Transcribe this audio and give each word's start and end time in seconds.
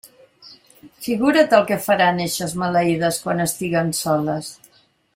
Figura't 1.07 1.53
el 1.59 1.67
que 1.69 1.77
faran 1.89 2.23
eixes 2.25 2.57
maleïdes 2.65 3.23
quan 3.27 3.45
estiguen 3.49 3.97
soles. 4.03 4.53